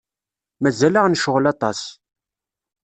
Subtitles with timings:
[0.61, 1.81] Mazal-aɣ necɣel aṭas.